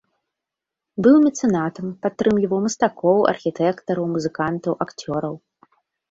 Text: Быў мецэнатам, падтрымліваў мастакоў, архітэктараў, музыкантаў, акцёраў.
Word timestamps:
Быў 1.07 1.17
мецэнатам, 1.25 1.91
падтрымліваў 2.05 2.59
мастакоў, 2.65 3.19
архітэктараў, 3.33 4.03
музыкантаў, 4.15 4.73
акцёраў. 4.87 5.35